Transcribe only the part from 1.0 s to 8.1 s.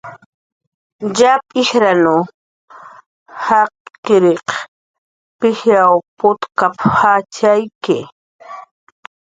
"Yap ijran jakkiriq pijyanw putkap"" jatxayki"